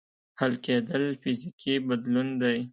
[0.39, 2.57] حل کېدل فزیکي بدلون دی.